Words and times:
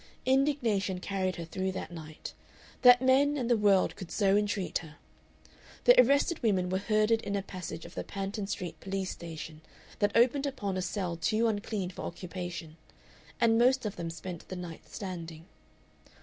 Indignation 0.25 0.99
carried 0.99 1.35
her 1.35 1.45
through 1.45 1.73
that 1.73 1.91
night, 1.91 2.33
that 2.81 3.03
men 3.03 3.37
and 3.37 3.51
the 3.51 3.55
world 3.55 3.95
could 3.95 4.09
so 4.09 4.35
entreat 4.35 4.79
her. 4.79 4.95
The 5.83 6.01
arrested 6.01 6.41
women 6.41 6.71
were 6.71 6.79
herded 6.79 7.21
in 7.21 7.35
a 7.35 7.43
passage 7.43 7.85
of 7.85 7.93
the 7.93 8.03
Panton 8.03 8.47
Street 8.47 8.79
Police 8.79 9.11
station 9.11 9.61
that 9.99 10.11
opened 10.17 10.47
upon 10.47 10.75
a 10.75 10.81
cell 10.81 11.17
too 11.17 11.47
unclean 11.47 11.91
for 11.91 12.01
occupation, 12.01 12.77
and 13.39 13.59
most 13.59 13.85
of 13.85 13.95
them 13.95 14.09
spent 14.09 14.47
the 14.47 14.55
night 14.55 14.89
standing. 14.89 15.45